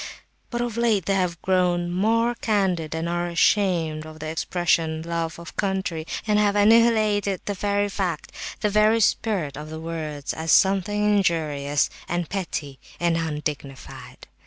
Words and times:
But 0.49 0.61
of 0.61 0.77
late 0.77 1.05
they 1.05 1.13
have 1.13 1.39
grown, 1.43 1.91
more 1.91 2.33
candid 2.33 2.95
and 2.95 3.07
are 3.07 3.27
ashamed 3.27 4.03
of 4.03 4.17
the 4.19 4.29
expression 4.29 5.03
'love 5.03 5.37
of 5.37 5.55
country,' 5.55 6.07
and 6.25 6.39
have 6.39 6.55
annihilated 6.55 7.39
the 7.45 7.53
very 7.53 8.99
spirit 8.99 9.55
of 9.57 9.69
the 9.69 9.79
words 9.79 10.33
as 10.33 10.51
something 10.51 11.05
injurious 11.17 11.87
and 12.09 12.27
petty 12.27 12.79
and 12.99 13.15
undignified. 13.15 14.25